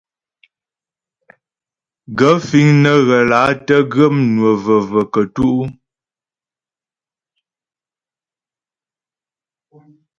Gaə̂ 2.17 2.35
fíŋ 2.47 2.67
nə́ 2.83 2.97
ghə́ 3.07 3.21
lǎ 3.31 3.41
tə́ 3.65 3.79
ghə́ 3.93 4.07
mnwə 4.15 4.51
və̀və̀ 4.63 5.03
kətú'? 5.13 5.61